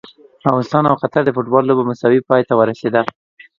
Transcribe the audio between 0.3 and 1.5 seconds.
افغانستان او قطر د